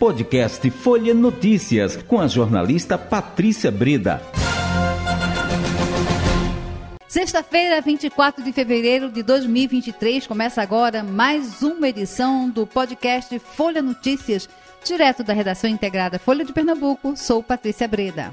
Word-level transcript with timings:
Podcast 0.00 0.70
Folha 0.70 1.12
Notícias, 1.12 1.94
com 1.94 2.18
a 2.18 2.26
jornalista 2.26 2.96
Patrícia 2.96 3.70
Breda. 3.70 4.22
Sexta-feira, 7.06 7.82
24 7.82 8.42
de 8.42 8.50
fevereiro 8.50 9.10
de 9.10 9.22
2023, 9.22 10.26
começa 10.26 10.62
agora 10.62 11.04
mais 11.04 11.60
uma 11.60 11.86
edição 11.86 12.48
do 12.48 12.66
podcast 12.66 13.38
Folha 13.40 13.82
Notícias, 13.82 14.48
direto 14.82 15.22
da 15.22 15.34
redação 15.34 15.68
integrada 15.68 16.18
Folha 16.18 16.46
de 16.46 16.52
Pernambuco. 16.54 17.14
Sou 17.14 17.42
Patrícia 17.42 17.86
Breda. 17.86 18.32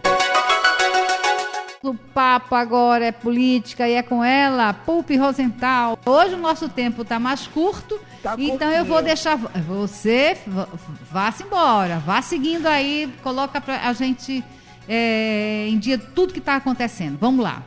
O 1.83 1.93
papo 1.93 2.55
agora 2.55 3.05
é 3.05 3.11
política 3.11 3.87
e 3.87 3.93
é 3.93 4.01
com 4.01 4.23
ela, 4.23 4.73
Pulpe 4.73 5.15
Rosenthal. 5.15 5.97
Hoje 6.05 6.33
o 6.33 6.37
nosso 6.37 6.67
tempo 6.67 7.03
está 7.03 7.19
mais 7.19 7.45
curto, 7.45 7.99
tá 8.23 8.35
então 8.37 8.71
eu 8.71 8.83
vou 8.83 9.01
deixar 9.01 9.37
você 9.37 10.35
vá-se 11.11 11.43
embora, 11.43 11.99
vá 11.99 12.21
seguindo 12.21 12.65
aí, 12.65 13.13
coloca 13.21 13.61
para 13.61 13.87
a 13.87 13.93
gente 13.93 14.43
é, 14.89 15.67
em 15.69 15.77
dia 15.77 15.99
tudo 15.99 16.33
que 16.33 16.39
está 16.39 16.55
acontecendo. 16.55 17.17
Vamos 17.19 17.43
lá. 17.43 17.61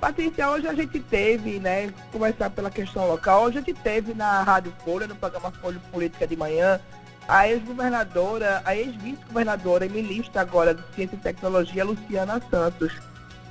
Patrícia, 0.00 0.50
hoje 0.50 0.66
a 0.66 0.74
gente 0.74 0.98
teve, 0.98 1.60
né, 1.60 1.90
começar 2.12 2.50
pela 2.50 2.70
questão 2.70 3.06
local, 3.06 3.44
hoje 3.44 3.58
a 3.58 3.60
gente 3.60 3.72
teve 3.72 4.12
na 4.14 4.42
Rádio 4.42 4.74
Folha, 4.84 5.06
no 5.06 5.14
programa 5.14 5.52
Folha 5.52 5.80
Política 5.92 6.26
de 6.26 6.36
Manhã, 6.36 6.80
a 7.26 7.48
ex-governadora, 7.48 8.60
a 8.66 8.76
ex-vice-governadora 8.76 9.86
e 9.86 9.88
ministra 9.88 10.42
agora 10.42 10.74
de 10.74 10.82
Ciência 10.94 11.14
e 11.14 11.20
Tecnologia, 11.20 11.84
Luciana 11.84 12.42
Santos, 12.50 12.92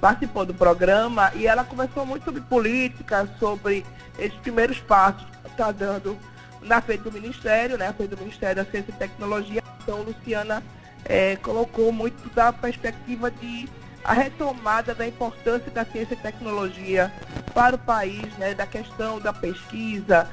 participou 0.04 0.46
do 0.46 0.54
programa 0.54 1.32
e 1.34 1.48
ela 1.48 1.64
conversou 1.64 2.06
muito 2.06 2.26
sobre 2.26 2.42
política, 2.42 3.26
sobre 3.40 3.86
esses 4.20 4.38
primeiros 4.40 4.78
passos 4.82 5.26
que 5.42 5.48
está 5.48 5.72
dando 5.72 6.18
na 6.62 6.82
frente 6.82 7.04
do 7.04 7.12
Ministério, 7.14 7.78
né, 7.78 7.88
na 7.88 7.94
frente 7.94 8.10
do 8.10 8.18
Ministério 8.18 8.58
da 8.58 8.70
Ciência 8.70 8.92
e 8.92 8.96
Tecnologia. 8.96 9.64
Então, 9.82 10.02
Luciana 10.02 10.62
é, 11.06 11.38
colocou 11.38 11.94
muito 11.94 12.30
da 12.36 12.52
perspectiva 12.52 13.32
de 13.32 13.70
a 14.04 14.12
retomada 14.12 14.94
da 14.94 15.08
importância 15.08 15.72
da 15.72 15.86
ciência 15.86 16.16
e 16.16 16.18
tecnologia 16.18 17.10
para 17.54 17.78
o 17.78 17.80
país, 17.80 18.28
né, 18.38 18.54
da 18.54 18.68
questão 18.68 19.22
da 19.22 19.32
pesquisa, 19.32 20.30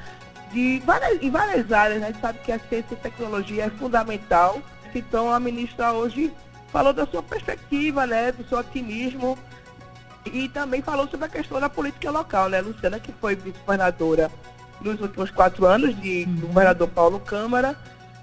de 0.51 0.83
várias, 0.85 1.23
em 1.23 1.31
várias 1.31 1.71
áreas, 1.71 2.01
né, 2.01 2.09
a 2.09 2.11
gente 2.11 2.21
sabe 2.21 2.41
que 2.41 2.51
a 2.51 2.59
ciência 2.59 2.95
e 2.95 2.97
tecnologia 2.97 3.67
é 3.67 3.71
fundamental. 3.71 4.61
Então 4.93 5.33
a 5.33 5.39
ministra 5.39 5.93
hoje 5.93 6.33
falou 6.73 6.93
da 6.93 7.07
sua 7.07 7.23
perspectiva, 7.23 8.05
né, 8.05 8.33
do 8.33 8.45
seu 8.49 8.59
otimismo 8.59 9.39
e 10.25 10.49
também 10.49 10.83
falou 10.83 11.09
sobre 11.09 11.27
a 11.27 11.29
questão 11.29 11.61
da 11.61 11.69
política 11.69 12.11
local, 12.11 12.49
né, 12.49 12.61
Luciana, 12.61 13.01
que 13.01 13.13
foi 13.13 13.35
vice-governadora 13.35 14.31
nos 14.81 15.01
últimos 15.01 15.31
quatro 15.31 15.67
anos 15.67 15.99
de 16.01 16.25
uhum. 16.27 16.49
governador 16.49 16.89
Paulo 16.89 17.21
Câmara, 17.21 17.77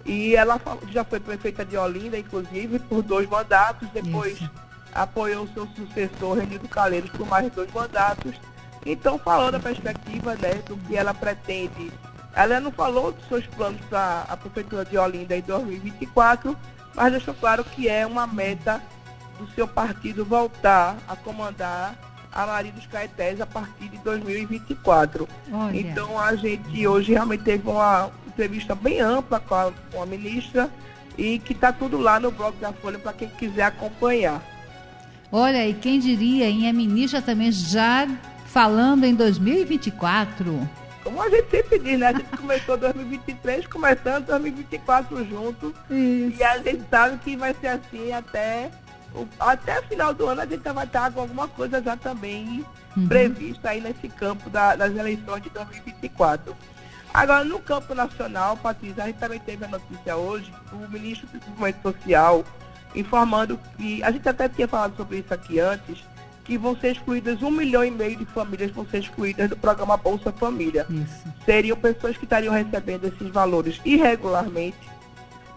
e 0.05 0.35
ela 0.35 0.59
já 0.89 1.03
foi 1.03 1.19
prefeita 1.19 1.65
de 1.65 1.77
Olinda, 1.77 2.17
inclusive, 2.17 2.79
por 2.79 3.01
dois 3.01 3.27
mandatos, 3.27 3.89
depois 3.89 4.33
Isso 4.33 4.49
apoiou 4.97 5.47
seu 5.53 5.67
sucessor, 5.67 6.37
Renildo 6.37 6.67
Calheiros, 6.67 7.11
por 7.11 7.27
mais 7.27 7.51
dois 7.53 7.71
mandatos. 7.71 8.35
Então, 8.85 9.19
falou 9.19 9.51
da 9.51 9.59
perspectiva 9.59 10.35
né, 10.35 10.55
do 10.67 10.77
que 10.77 10.95
ela 10.95 11.13
pretende. 11.13 11.91
Ela 12.33 12.59
não 12.59 12.71
falou 12.71 13.11
dos 13.11 13.27
seus 13.27 13.45
planos 13.47 13.81
para 13.89 14.25
a 14.27 14.37
Prefeitura 14.37 14.85
de 14.85 14.97
Olinda 14.97 15.35
em 15.35 15.41
2024, 15.41 16.57
mas 16.95 17.11
deixou 17.11 17.33
claro 17.33 17.63
que 17.63 17.87
é 17.87 18.05
uma 18.05 18.25
meta 18.25 18.81
do 19.37 19.47
seu 19.53 19.67
partido 19.67 20.25
voltar 20.25 20.97
a 21.07 21.15
comandar 21.15 21.95
a 22.31 22.45
Maria 22.45 22.71
dos 22.71 22.85
Caetés 22.85 23.41
a 23.41 23.45
partir 23.45 23.89
de 23.89 23.97
2024. 23.99 25.27
Olha. 25.51 25.79
Então, 25.79 26.19
a 26.19 26.35
gente 26.35 26.87
hoje 26.87 27.13
realmente 27.13 27.43
teve 27.43 27.67
uma 27.67 28.11
entrevista 28.27 28.75
bem 28.75 28.99
ampla 28.99 29.39
com 29.39 29.55
a, 29.55 29.71
com 29.91 30.01
a 30.01 30.05
ministra 30.05 30.69
e 31.17 31.39
que 31.39 31.53
está 31.53 31.71
tudo 31.71 31.97
lá 31.97 32.19
no 32.19 32.31
blog 32.31 32.55
da 32.57 32.71
Folha 32.71 32.99
para 32.99 33.13
quem 33.13 33.29
quiser 33.29 33.63
acompanhar. 33.63 34.41
Olha, 35.31 35.67
e 35.67 35.73
quem 35.73 35.99
diria, 35.99 36.47
em 36.47 36.69
a 36.69 36.73
ministra 36.73 37.21
também 37.21 37.51
já 37.51 38.07
falando 38.45 39.03
em 39.03 39.15
2024. 39.15 40.69
Como 41.03 41.21
a 41.21 41.29
gente 41.29 41.49
sempre 41.49 41.79
diz, 41.79 41.99
né? 41.99 42.07
A 42.07 42.13
gente 42.13 42.37
começou 42.37 42.75
2023, 42.77 43.67
começando 43.67 44.25
2024 44.25 45.25
junto. 45.25 45.73
Isso. 45.89 46.37
E 46.37 46.43
a 46.43 46.57
gente 46.59 46.83
sabe 46.89 47.17
que 47.17 47.35
vai 47.35 47.55
ser 47.59 47.67
assim 47.67 48.11
até 48.11 48.69
até 49.39 49.79
o 49.79 49.83
final 49.83 50.13
do 50.13 50.27
ano 50.27 50.41
a 50.41 50.45
gente 50.45 50.61
vai 50.61 50.85
estar 50.85 51.11
com 51.11 51.21
alguma 51.21 51.47
coisa 51.47 51.81
já 51.81 51.97
também 51.97 52.65
uhum. 52.95 53.07
prevista 53.07 53.69
aí 53.69 53.81
nesse 53.81 54.07
campo 54.09 54.49
da, 54.49 54.75
das 54.75 54.95
eleições 54.95 55.43
de 55.43 55.49
2024. 55.49 56.55
Agora, 57.13 57.43
no 57.43 57.59
campo 57.59 57.95
nacional, 57.95 58.57
Patrícia, 58.57 59.03
a 59.03 59.07
gente 59.07 59.17
também 59.17 59.39
teve 59.39 59.65
a 59.65 59.67
notícia 59.67 60.15
hoje, 60.15 60.53
o 60.71 60.91
ministro 60.91 61.25
do 61.27 61.39
Desenvolvimento 61.39 61.81
Social, 61.81 62.43
informando 62.93 63.59
que, 63.75 64.03
a 64.03 64.11
gente 64.11 64.27
até 64.27 64.47
tinha 64.49 64.67
falado 64.67 64.95
sobre 64.95 65.19
isso 65.19 65.33
aqui 65.33 65.59
antes, 65.59 66.03
que 66.43 66.57
vão 66.57 66.75
ser 66.77 66.91
excluídas 66.93 67.41
um 67.41 67.51
milhão 67.51 67.83
e 67.83 67.91
meio 67.91 68.15
de 68.15 68.25
famílias 68.25 68.71
vão 68.71 68.85
ser 68.87 68.99
excluídas 68.99 69.49
do 69.49 69.57
programa 69.57 69.97
Bolsa 69.97 70.31
Família. 70.31 70.85
Isso. 70.89 71.27
Seriam 71.45 71.75
pessoas 71.75 72.15
que 72.15 72.23
estariam 72.23 72.53
recebendo 72.53 73.05
esses 73.05 73.27
valores 73.29 73.81
irregularmente, 73.83 74.77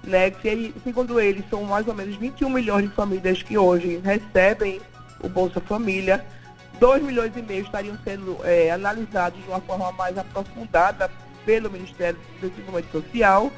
né? 0.04 0.30
Que, 0.30 0.74
segundo 0.84 1.20
eles, 1.20 1.44
são 1.48 1.64
mais 1.64 1.86
ou 1.86 1.94
menos 1.94 2.16
21 2.16 2.48
milhões 2.50 2.88
de 2.88 2.94
famílias 2.94 3.42
que 3.42 3.56
hoje 3.56 4.00
recebem 4.04 4.80
o 5.22 5.28
Bolsa 5.28 5.60
Família. 5.60 6.24
2 6.78 7.02
milhões 7.02 7.32
e 7.36 7.42
meio 7.42 7.64
estariam 7.64 7.98
sendo 8.02 8.38
é, 8.42 8.70
analisados 8.70 9.42
de 9.42 9.48
uma 9.48 9.60
forma 9.60 9.92
mais 9.92 10.16
aprofundada 10.16 11.10
pelo 11.44 11.70
Ministério 11.70 12.18
do 12.40 12.48
Desenvolvimento 12.48 12.90
Social 12.92 13.52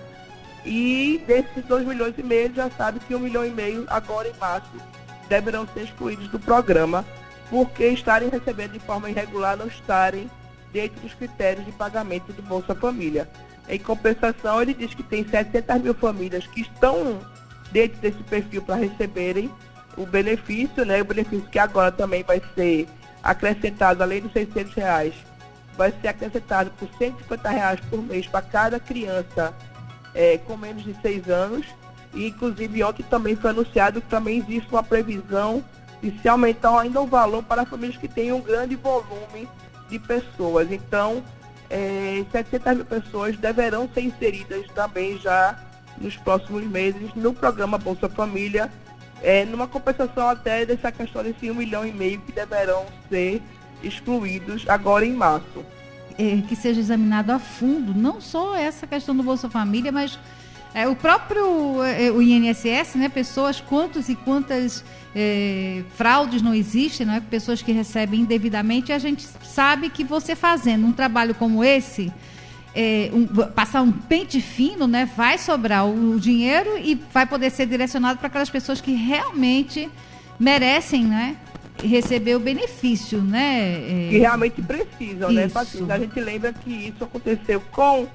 e 0.64 1.22
desses 1.26 1.64
2 1.64 1.86
milhões 1.86 2.14
e 2.16 2.22
meio, 2.22 2.54
já 2.54 2.70
sabe 2.70 3.00
que 3.00 3.14
1 3.14 3.18
um 3.18 3.20
milhão 3.20 3.44
e 3.44 3.50
meio, 3.50 3.84
agora 3.88 4.28
em 4.28 4.36
março, 4.38 4.70
deverão 5.28 5.66
ser 5.74 5.84
excluídos 5.84 6.28
do 6.28 6.38
programa, 6.38 7.04
porque 7.50 7.88
estarem 7.88 8.28
recebendo 8.28 8.72
de 8.72 8.78
forma 8.80 9.10
irregular, 9.10 9.56
não 9.56 9.66
estarem 9.66 10.30
dentro 10.72 11.00
dos 11.00 11.14
critérios 11.14 11.64
de 11.66 11.72
pagamento 11.72 12.32
do 12.32 12.42
Bolsa 12.42 12.74
Família. 12.74 13.28
Em 13.68 13.78
compensação, 13.78 14.60
ele 14.60 14.74
diz 14.74 14.92
que 14.92 15.02
tem 15.02 15.26
700 15.26 15.82
mil 15.82 15.94
famílias 15.94 16.46
que 16.46 16.60
estão 16.62 17.20
dentro 17.70 17.98
desse 18.00 18.22
perfil 18.24 18.62
para 18.62 18.74
receberem 18.74 19.50
o 19.96 20.04
benefício, 20.04 20.84
né? 20.84 21.00
O 21.00 21.04
benefício 21.04 21.48
que 21.48 21.58
agora 21.58 21.92
também 21.92 22.22
vai 22.22 22.42
ser 22.54 22.88
acrescentado, 23.22 24.02
além 24.02 24.20
dos 24.20 24.32
600 24.32 24.74
reais, 24.74 25.14
vai 25.76 25.92
ser 26.00 26.08
acrescentado 26.08 26.70
por 26.72 26.88
150 26.98 27.48
reais 27.48 27.80
por 27.88 28.02
mês 28.02 28.26
para 28.26 28.42
cada 28.42 28.80
criança 28.80 29.54
é, 30.14 30.38
com 30.38 30.56
menos 30.56 30.82
de 30.84 30.94
seis 31.00 31.28
anos. 31.28 31.66
E, 32.14 32.28
inclusive, 32.28 32.82
ontem 32.84 33.02
também 33.04 33.36
foi 33.36 33.50
anunciado 33.50 34.00
que 34.00 34.08
também 34.08 34.38
existe 34.38 34.68
uma 34.70 34.82
previsão 34.82 35.64
de 36.02 36.10
se 36.20 36.28
aumentar 36.28 36.78
ainda 36.78 37.00
o 37.00 37.06
valor 37.06 37.42
para 37.42 37.64
famílias 37.64 37.96
que 37.96 38.08
têm 38.08 38.32
um 38.32 38.40
grande 38.40 38.76
volume 38.76 39.48
de 39.88 39.98
pessoas. 39.98 40.70
Então, 40.70 41.22
é, 41.72 42.24
700 42.30 42.74
mil 42.74 42.84
pessoas 42.84 43.36
deverão 43.38 43.88
ser 43.92 44.02
inseridas 44.02 44.66
também 44.74 45.18
já 45.18 45.58
nos 45.96 46.16
próximos 46.18 46.64
meses 46.64 47.14
no 47.14 47.32
programa 47.32 47.78
Bolsa 47.78 48.10
Família, 48.10 48.70
é, 49.22 49.46
numa 49.46 49.66
compensação 49.66 50.28
até 50.28 50.66
dessa 50.66 50.92
questão 50.92 51.22
desse 51.22 51.50
1 51.50 51.54
milhão 51.54 51.86
e 51.86 51.92
meio 51.92 52.20
que 52.20 52.32
deverão 52.32 52.84
ser 53.08 53.40
excluídos 53.82 54.68
agora 54.68 55.06
em 55.06 55.14
março. 55.14 55.64
É, 56.18 56.42
que 56.46 56.54
seja 56.54 56.78
examinado 56.78 57.32
a 57.32 57.38
fundo, 57.38 57.94
não 57.94 58.20
só 58.20 58.54
essa 58.54 58.86
questão 58.86 59.16
do 59.16 59.22
Bolsa 59.22 59.48
Família, 59.48 59.90
mas 59.90 60.18
é, 60.74 60.88
o 60.88 60.96
próprio 60.96 61.82
é, 61.82 62.10
o 62.10 62.22
INSS, 62.22 62.94
né, 62.94 63.08
pessoas, 63.08 63.60
quantos 63.60 64.08
e 64.08 64.14
quantas 64.14 64.84
é, 65.14 65.82
fraudes 65.96 66.40
não 66.40 66.54
existem, 66.54 67.06
não 67.06 67.14
é? 67.14 67.20
pessoas 67.20 67.60
que 67.60 67.72
recebem 67.72 68.20
indevidamente, 68.20 68.92
a 68.92 68.98
gente 68.98 69.26
sabe 69.42 69.90
que 69.90 70.02
você 70.02 70.34
fazendo 70.34 70.86
um 70.86 70.92
trabalho 70.92 71.34
como 71.34 71.62
esse, 71.62 72.10
é, 72.74 73.10
um, 73.12 73.26
passar 73.26 73.82
um 73.82 73.92
pente 73.92 74.40
fino, 74.40 74.86
né, 74.86 75.08
vai 75.14 75.36
sobrar 75.36 75.86
o, 75.86 76.14
o 76.14 76.20
dinheiro 76.20 76.78
e 76.78 76.94
vai 77.12 77.26
poder 77.26 77.50
ser 77.50 77.66
direcionado 77.66 78.18
para 78.18 78.28
aquelas 78.28 78.48
pessoas 78.48 78.80
que 78.80 78.92
realmente 78.92 79.90
merecem, 80.40 81.04
né? 81.04 81.36
receber 81.82 82.36
o 82.36 82.40
benefício, 82.40 83.20
né? 83.20 84.06
É... 84.06 84.08
Que 84.10 84.18
realmente 84.18 84.62
precisam, 84.62 85.32
né, 85.32 85.46
isso. 85.46 85.54
né, 85.54 85.64
Patrícia? 85.64 85.94
A 85.94 85.98
gente 85.98 86.20
lembra 86.20 86.52
que 86.52 86.70
isso 86.70 87.04
aconteceu 87.04 87.60
com 87.72 88.06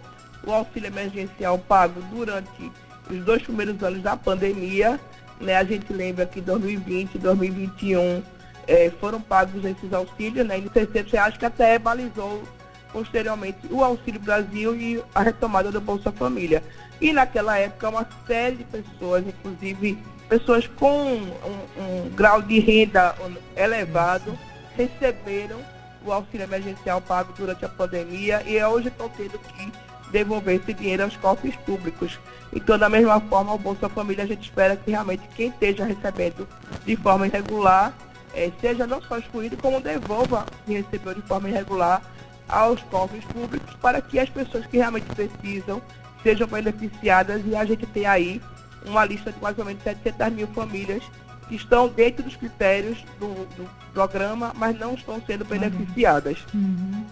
o 0.48 0.54
auxílio 0.54 0.88
emergencial 0.88 1.58
pago 1.60 2.02
durante 2.10 2.72
os 3.10 3.24
dois 3.26 3.44
primeiros 3.44 3.82
anos 3.84 4.02
da 4.02 4.16
pandemia. 4.16 5.00
Né? 5.40 5.56
A 5.56 5.64
gente 5.64 5.92
lembra 5.92 6.26
que 6.26 6.42
2020 6.42 7.16
e 7.16 7.20
2021 7.20 8.24
é, 8.68 8.90
foram 9.00 9.22
pagos 9.22 9.64
esses 9.64 9.94
auxílios, 9.94 10.46
né? 10.48 10.58
Em 10.58 10.70
600 10.70 11.12
reais, 11.12 11.38
que 11.38 11.46
até 11.46 11.78
balizou 11.78 12.44
posteriormente 12.92 13.60
o 13.70 13.84
Auxílio 13.84 14.20
Brasil 14.20 14.76
e 14.76 15.04
a 15.14 15.22
retomada 15.22 15.72
do 15.72 15.80
Bolsa 15.80 16.12
Família. 16.12 16.64
E 17.00 17.14
naquela 17.14 17.58
época, 17.58 17.90
uma 17.90 18.08
série 18.26 18.58
de 18.58 18.64
pessoas, 18.64 19.26
inclusive 19.28 19.98
pessoas 20.28 20.68
com 20.68 21.06
um, 21.06 21.32
um 21.78 22.10
grau 22.10 22.42
de 22.42 22.60
renda 22.60 23.16
elevado 23.56 24.38
receberam 24.76 25.58
o 26.06 26.12
auxílio 26.12 26.44
emergencial 26.44 27.02
pago 27.02 27.34
durante 27.38 27.64
a 27.66 27.70
pandemia 27.70 28.44
e 28.46 28.62
hoje 28.64 28.88
estão 28.90 29.10
tendo 29.10 29.40
que 29.40 29.72
devolver 30.12 30.56
esse 30.56 30.74
dinheiro 30.74 31.04
aos 31.04 31.16
cofres 31.18 31.56
públicos. 31.58 32.20
Então, 32.54 32.78
da 32.78 32.90
mesma 32.90 33.20
forma, 33.22 33.54
o 33.54 33.58
Bolsa 33.58 33.90
Família, 33.90 34.24
a 34.24 34.28
gente 34.28 34.44
espera 34.44 34.76
que 34.76 34.92
realmente 34.92 35.24
quem 35.36 35.50
esteja 35.50 35.86
recebendo 35.86 36.48
de 36.86 36.96
forma 36.96 37.28
irregular, 37.28 37.94
é, 38.34 38.52
seja 38.62 38.88
não 38.88 39.02
só 39.02 39.18
excluído, 39.18 39.58
como 39.58 39.82
devolva 39.82 40.46
que 40.66 40.74
recebeu 40.74 41.14
de 41.14 41.22
forma 41.22 41.50
irregular 41.50 42.02
aos 42.48 42.82
cofres 42.84 43.26
públicos, 43.26 43.76
para 43.82 44.02
que 44.02 44.20
as 44.20 44.30
pessoas 44.30 44.66
que 44.66 44.78
realmente 44.78 45.08
precisam 45.08 45.82
sejam 46.24 46.48
beneficiadas 46.48 47.42
e 47.46 47.56
a 47.56 47.64
gente 47.66 47.86
tem 47.88 48.06
aí 48.06 48.42
uma 48.86 49.06
lista 49.06 49.32
de 49.32 49.42
mais 49.42 49.58
ou 49.58 49.66
menos 49.66 49.84
700 49.84 50.34
mil 50.34 50.48
famílias 50.48 51.04
que 51.48 51.56
estão 51.56 51.88
dentro 51.88 52.24
dos 52.24 52.36
critérios 52.36 52.98
do, 53.20 53.28
do 53.56 53.70
programa, 53.94 54.54
mas 54.56 54.78
não 54.78 54.94
estão 54.94 55.22
sendo 55.26 55.46
beneficiadas. 55.46 56.38
Uhum. 56.54 57.06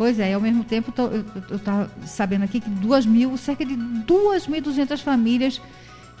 Pois 0.00 0.18
é, 0.18 0.32
ao 0.32 0.40
mesmo 0.40 0.64
tempo 0.64 0.90
tô, 0.90 1.08
eu 1.08 1.56
estava 1.56 1.90
sabendo 2.06 2.42
aqui 2.42 2.58
que 2.58 2.70
duas 2.70 3.04
mil, 3.04 3.36
cerca 3.36 3.66
de 3.66 3.74
2.200 3.76 4.98
famílias 5.02 5.60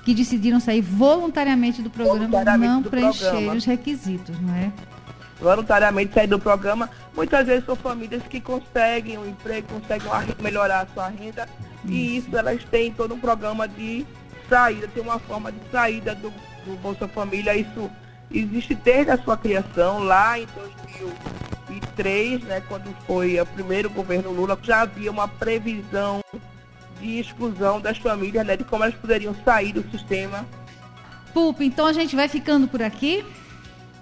que 0.04 0.12
decidiram 0.12 0.60
sair 0.60 0.82
voluntariamente 0.82 1.80
do 1.80 1.88
programa 1.88 2.18
voluntariamente 2.18 2.74
não 2.74 2.82
preencherem 2.82 3.50
os 3.52 3.64
requisitos, 3.64 4.38
não 4.38 4.54
é? 4.54 4.70
Voluntariamente 5.40 6.12
sair 6.12 6.26
do 6.26 6.38
programa. 6.38 6.90
Muitas 7.16 7.46
vezes 7.46 7.64
são 7.64 7.74
famílias 7.74 8.22
que 8.24 8.38
conseguem 8.38 9.16
um 9.16 9.26
emprego, 9.26 9.68
conseguem 9.68 10.10
melhorar 10.42 10.80
a 10.80 10.86
sua 10.92 11.08
renda 11.08 11.48
isso. 11.82 11.90
e 11.94 12.16
isso 12.18 12.36
elas 12.36 12.62
têm 12.64 12.92
todo 12.92 13.14
um 13.14 13.18
programa 13.18 13.66
de 13.66 14.04
saída, 14.46 14.88
tem 14.88 15.02
uma 15.02 15.18
forma 15.20 15.50
de 15.50 15.58
saída 15.72 16.14
do, 16.14 16.30
do 16.66 16.76
Bolsa 16.82 17.08
Família. 17.08 17.56
Isso 17.56 17.90
existe 18.30 18.74
desde 18.74 19.12
a 19.12 19.16
sua 19.16 19.38
criação, 19.38 20.00
lá 20.00 20.38
em 20.38 20.46
2000 20.54 21.49
2003, 21.70 22.42
né, 22.42 22.62
quando 22.66 22.94
foi 23.06 23.40
o 23.40 23.46
primeiro 23.46 23.88
governo 23.88 24.30
Lula, 24.30 24.58
já 24.62 24.82
havia 24.82 25.10
uma 25.10 25.28
previsão 25.28 26.20
de 27.00 27.20
exclusão 27.20 27.80
das 27.80 27.98
famílias, 27.98 28.44
né, 28.44 28.56
de 28.56 28.64
como 28.64 28.82
elas 28.82 28.94
poderiam 28.96 29.34
sair 29.44 29.72
do 29.72 29.88
sistema. 29.90 30.44
Pupa, 31.32 31.62
então 31.62 31.86
a 31.86 31.92
gente 31.92 32.16
vai 32.16 32.28
ficando 32.28 32.66
por 32.66 32.82
aqui? 32.82 33.24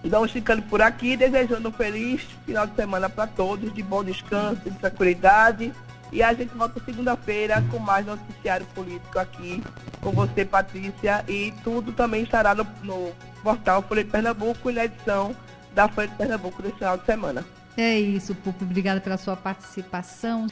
Vamos 0.04 0.30
ficando 0.30 0.62
por 0.62 0.80
aqui, 0.80 1.16
desejando 1.16 1.68
um 1.68 1.72
feliz 1.72 2.22
final 2.46 2.66
de 2.66 2.74
semana 2.74 3.10
para 3.10 3.26
todos, 3.26 3.72
de 3.74 3.82
bom 3.82 4.02
descanso, 4.02 4.62
de 4.64 4.78
tranquilidade. 4.78 5.72
E 6.10 6.22
a 6.22 6.32
gente 6.32 6.54
volta 6.54 6.80
segunda-feira 6.82 7.62
com 7.70 7.78
mais 7.78 8.06
noticiário 8.06 8.64
político 8.74 9.18
aqui 9.18 9.62
com 10.00 10.10
você, 10.12 10.44
Patrícia. 10.44 11.22
E 11.28 11.52
tudo 11.62 11.92
também 11.92 12.22
estará 12.22 12.54
no, 12.54 12.66
no 12.82 13.12
portal 13.42 13.82
Folha 13.82 14.04
de 14.04 14.10
Pernambuco 14.10 14.70
e 14.70 14.72
na 14.72 14.84
edição 14.84 15.36
da 15.74 15.88
Folha 15.88 16.08
de 16.08 16.14
Pernambuco 16.14 16.62
desse 16.62 16.76
final 16.76 16.96
de 16.96 17.04
semana. 17.04 17.44
É 17.80 17.96
isso, 17.96 18.34
Pupo. 18.34 18.64
Obrigada 18.64 19.00
pela 19.00 19.16
sua 19.16 19.36
participação. 19.36 20.48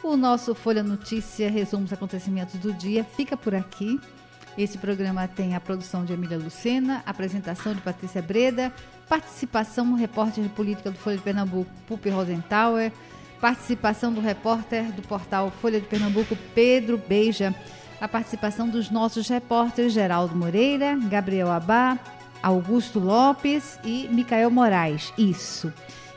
O 0.00 0.16
nosso 0.16 0.54
Folha 0.54 0.80
Notícia 0.80 1.50
resume 1.50 1.86
os 1.86 1.92
acontecimentos 1.92 2.54
do 2.60 2.72
dia. 2.72 3.02
Fica 3.02 3.36
por 3.36 3.52
aqui. 3.52 4.00
Esse 4.56 4.78
programa 4.78 5.26
tem 5.26 5.56
a 5.56 5.60
produção 5.60 6.04
de 6.04 6.12
Emília 6.12 6.38
Lucena, 6.38 7.02
apresentação 7.04 7.74
de 7.74 7.80
Patrícia 7.80 8.22
Breda, 8.22 8.72
participação 9.08 9.84
no 9.84 9.96
repórter 9.96 10.44
de 10.44 10.50
política 10.50 10.92
do 10.92 10.96
Folha 10.96 11.16
de 11.16 11.22
Pernambuco, 11.24 11.68
Pupi 11.84 12.10
Rosentauer, 12.10 12.92
participação 13.40 14.12
do 14.12 14.20
repórter 14.20 14.92
do 14.92 15.02
portal 15.02 15.50
Folha 15.60 15.80
de 15.80 15.86
Pernambuco, 15.86 16.38
Pedro 16.54 16.96
Beija, 16.96 17.52
a 18.00 18.06
participação 18.06 18.68
dos 18.68 18.88
nossos 18.88 19.28
repórteres 19.28 19.92
Geraldo 19.92 20.36
Moreira, 20.36 20.96
Gabriel 20.96 21.50
Abá, 21.50 21.98
Augusto 22.40 23.00
Lopes 23.00 23.80
e 23.82 24.08
Micael 24.12 24.50
Moraes. 24.50 25.12
Isso. 25.18 25.72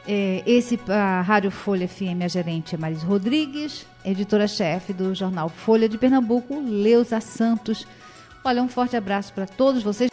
É, 0.08 0.42
esse, 0.46 0.80
a 0.88 1.22
Rádio 1.22 1.52
Folha 1.52 1.88
FM, 1.88 2.24
a 2.24 2.28
gerente 2.28 2.74
é 2.76 2.78
Maris 2.78 3.04
Rodrigues, 3.04 3.86
editora-chefe 4.04 4.94
do 4.94 5.14
jornal 5.14 5.48
Folha 5.48 5.88
de 5.88 5.98
Pernambuco, 5.98 6.60
Leusa 6.60 7.20
Santos. 7.22 7.86
Olha, 8.44 8.64
um 8.64 8.68
forte 8.68 8.96
abraço 8.98 9.32
para 9.34 9.46
todos 9.46 9.84
vocês. 9.84 10.10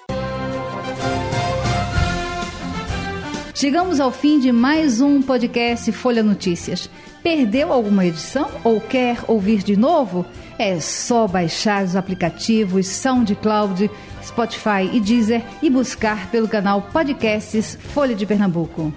Chegamos 3.54 3.98
ao 3.98 4.12
fim 4.12 4.38
de 4.38 4.52
mais 4.52 5.00
um 5.00 5.20
podcast 5.20 5.90
Folha 5.90 6.22
Notícias. 6.22 6.88
Perdeu 7.22 7.72
alguma 7.72 8.06
edição 8.06 8.48
ou 8.62 8.80
quer 8.80 9.18
ouvir 9.26 9.64
de 9.64 9.76
novo? 9.76 10.24
É 10.58 10.78
só 10.78 11.26
baixar 11.26 11.82
os 11.82 11.96
aplicativos 11.96 12.86
SoundCloud, 12.86 13.90
Spotify 14.22 14.88
e 14.92 15.00
Deezer 15.00 15.42
e 15.60 15.68
buscar 15.68 16.30
pelo 16.30 16.46
canal 16.46 16.82
Podcasts 16.82 17.76
Folha 17.80 18.14
de 18.14 18.24
Pernambuco. 18.26 18.92